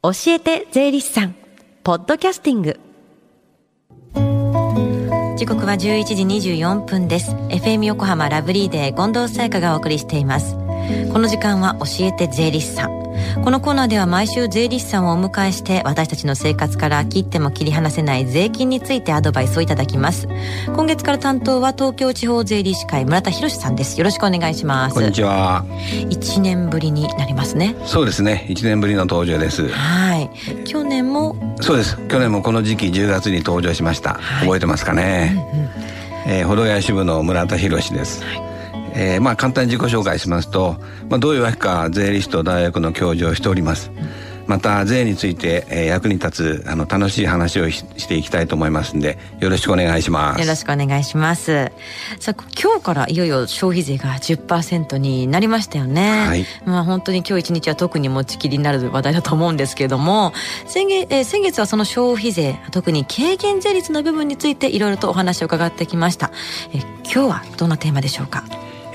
[0.00, 1.34] 教えて税理士さん
[1.82, 2.78] ポッドキャスティング。
[5.36, 7.32] 時刻は11時24分です。
[7.32, 10.57] FM 横浜ラブリーデー近藤沙耶香がお送りしています。
[11.12, 12.98] この時間は教えて税理士さん。
[13.42, 20.28] このコーナーでは毎週税理士さんをお迎えして私たちの生活から切っても切り離せない税金についてアドバイスをいただきます。
[20.66, 23.98] 今月から担当は東京地方税理士会村田博さんです。
[23.98, 24.94] よろしくお願いします。
[24.94, 25.64] こんにちは。
[26.10, 27.76] 1年ぶりになりますね。
[27.84, 28.46] そうですね。
[28.48, 29.68] 1年ぶりの登場です。
[29.68, 30.30] はい。
[30.64, 31.96] 去年もそうです。
[32.08, 35.68] 去年もこの時期10月に登場しました、はい、覚えてますかね、うんうん、
[36.26, 38.47] えー、保土谷支部の村田博です、はい
[38.98, 40.76] えー、まあ簡単に自己紹介しますと、
[41.08, 43.92] まあ、どういうわけか税理士と大学の教授をしております。
[44.48, 50.40] また税について、えー、役に立つあの楽しい話をしていきたいと思いますんでよろしくお願いします。
[50.40, 51.70] よろしくお願いします。
[52.18, 60.32] さあ今日からいよいよ消費税が10%になりましたよね、はい、まあ本当に今日一日は特に持ちきりになる話題だと思うんですけれども
[60.66, 66.32] 先月,、えー、先月はその消費税特に軽減税率の部分についていろいろとお話を伺ってきました、
[66.72, 68.44] えー、今日はどんなテーマでしょうか？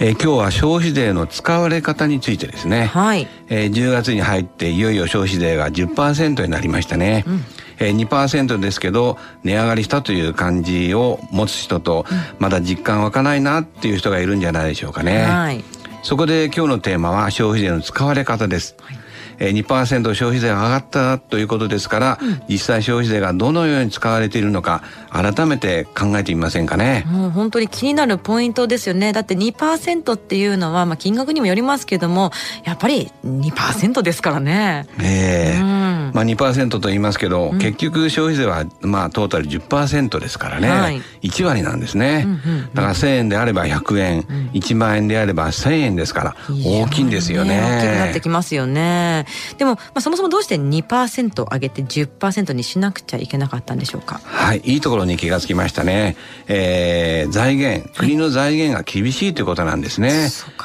[0.03, 3.25] えー、今日は消費税の使われ方についてですね、はい。
[3.47, 7.39] えー、10月に入っていよいよ消費税が10%になりましたね、うん。
[7.79, 15.63] えー、2%ですけど値上がりしたという感じを持つ人と、うん、まだ実感湧かないなっていう人がいるんじゃないでしょうかね、はい、
[16.03, 19.02] そこで今日のテーマは消費税の使われ方です、はい
[19.39, 27.05] えー、2%消費税が上がったということですから、うん、実際消費税がどのように使われているのか改めて考えてみませんかね。
[27.07, 29.13] もう本当に気になるポイントですよね。
[29.13, 32.31] だって2%っていうのは、まあ、金額にもよりますけども
[32.63, 34.87] やっぱり2%ですからね。
[34.99, 35.59] ええ。
[35.59, 35.73] ー
[36.07, 36.11] うん。
[36.13, 42.27] まあ2%と言いますけど、うん、結局消費税はまあトータル10%ですからね、はい、1割なんですね、
[42.73, 49.22] だから1000円であれば100円、うん、1万円であれば1000円ですから大きいんですよね大きくなってきますよね
[49.57, 54.21] でも、まあ、そもそもどうして2%上げて10%にしなくちゃいけなかったんでしょうか？
[54.23, 56.15] はいいいところに気がつきましたね、
[56.47, 60.63] えー、財源国の財源が厳しいということなんですね、は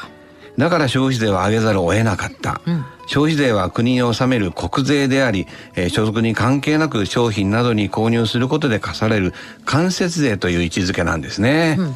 [0.56, 9.32] い、だから消費税を上げざるを得なかった、うん消費税は国に納める国税であり、えー、所得に関係なく商品などに購入することで課される
[9.64, 11.94] 間接税という位置づけなんですね、うんうんうん、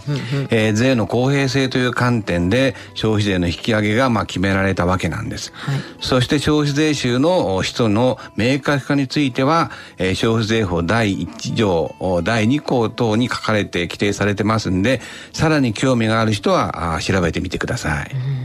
[0.51, 15.03] えー、税の公平性という観点で消費税の引き上げがまあ決められたわけなんです、はい、そして消費税収の人の明確化については、えー、消費税法第1条第2項等に書かれて規定されてますんで
[15.34, 18.41] さらに興味がある人はあ調べてみてください、うん、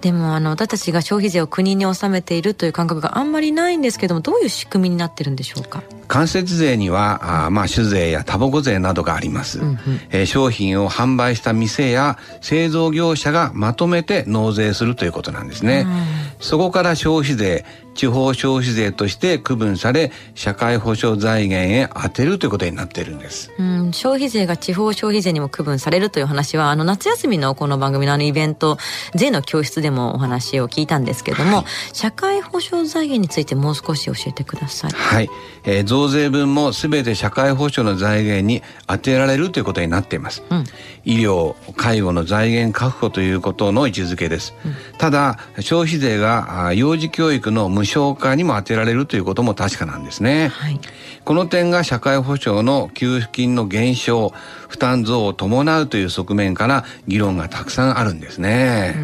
[0.00, 5.82] でもあの私たちが消費税を国に納めているという感覚があんまりないんですけどもどういう仕組みになってるんでしょうか？
[6.06, 9.78] 間接税にはあまあ酒税やタバコ税などがあります、うんうん、
[10.10, 15.92] えー、商品を販売した店や製造業者がまとめて納税するということなんですね、うん、
[16.40, 17.64] そこから消費税
[17.98, 28.78] 地方消費税として区分され社会保障財源へ充てるということになっているんです、うん、消費税が地方消費税にも区分されるという話はあの夏休みのこの番組のあのイベント
[29.16, 34.92] 税の教室でもお話を聞いたんですけれども、はい、社会保障財源についてもう少し教えてください。
[34.92, 35.28] はい、
[35.64, 40.64] えー、増税分もすべて社会保障の財源に充てられるということになっています、うん、
[41.04, 46.27] 医療介護の財源確保ということの位置づけです、うん、ただ消費税が
[46.74, 50.80] 幼児教育の無償化にも充てられるということも確かなんですね、はい、
[51.24, 54.30] この点が社会保障の給付金の減少
[54.68, 58.94] 負担増を伴うという側面から議論がたくさんあるんですね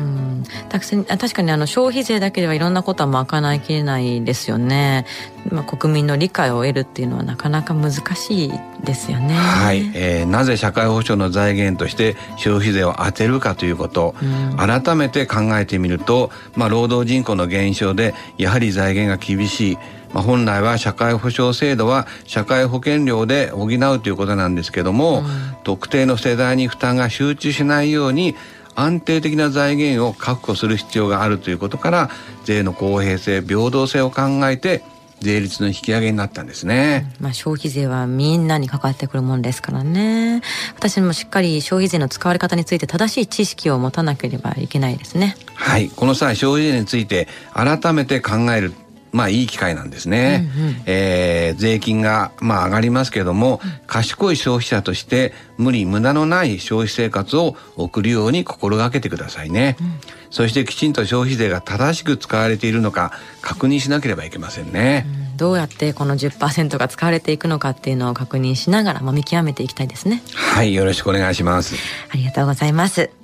[0.68, 5.06] たくさん確かにあの消費税だけではいろんなことは賄いきれないですよね、
[5.50, 8.52] まあ、国民の理解を得るっていうのはなかなか難しい
[8.84, 9.34] ですよね。
[9.34, 14.14] はい、えー、なぜ社会保障の財源として消費税を充てるかということ、
[14.56, 19.78] 改めて考えてみると、まあ、労働人口の減少でやはり財源が厳しい。
[20.14, 25.24] まあ、本来は社会保障制度は社会保険料で補うということなんですけども、うん、
[25.64, 28.36] 特定の世代に負担が集中しないように
[28.76, 32.10] 安定的な財源を確保する必要があるということから
[32.44, 34.82] 税の公平性平等性を考えて
[35.20, 40.42] 税率の引き上げになったんですね、まあ、消費税はみんなに関わってくるもんですからね。
[40.76, 45.36] 私もしっかり消費税の使われ方について正しい知識を持たなければいけないですね。
[45.54, 45.88] はい。
[45.88, 48.74] この際消費税について改めて考える
[49.14, 50.50] まあいい機会なんですね。
[50.56, 59.76] うんうん、えー、税金がまあ上がりますけども、賢い消費者として無理無駄のない消費生活を送るように心がけてくださいね。
[59.80, 60.00] うん、
[60.30, 65.06] そしてきちんと消費税が正しく使われているのか確認しなければいけませんね。
[65.30, 70.24] うん、どうやってこの10%が使われていくのかっていうのを確認しながら、まあ、見極めていきたいですね。
[70.34, 71.76] はい、よろしくお願いします。
[72.10, 73.23] ありがとうございます。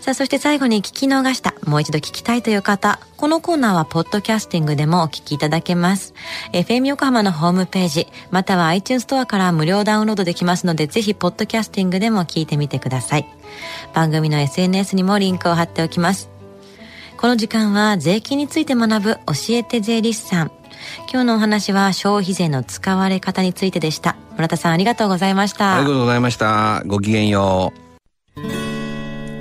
[0.00, 6.14] さあ、そして最後に聞き逃した、もう一度聞きたいという方、このコーナーはポッドキャスティングでもお聞きいただけます。
[6.52, 13.26] FM 横浜のホームページ、または iTunes ストアから無料ダウンロードできますので、ぜひポッドキャスティングでも聞いてみてください。
[13.92, 16.30] 番組の SNS にもリンクを貼っておきます。
[17.16, 20.52] この時間は税金について学ぶ教えて税理士さん。
[21.10, 24.16] 今日のお話は消費税の使われ方についてでした。
[24.36, 25.74] 村田さんありがとうございました。
[25.74, 26.84] ありがとうございました。
[26.86, 27.87] ごきげんよう。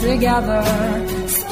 [0.00, 1.49] Together.